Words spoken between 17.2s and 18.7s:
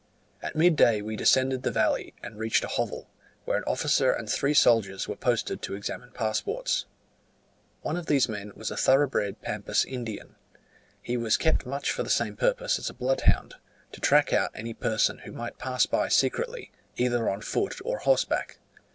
on foot or horseback.